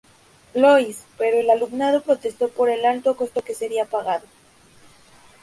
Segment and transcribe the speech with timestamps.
[0.55, 4.25] Louis, pero el alumnado protestó por el alto costo que sería pagado.